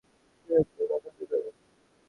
এটার 0.49 0.59
একটাই 0.61 0.85
মানে 0.91 1.09
হতে 1.09 1.25
পারে। 1.31 1.49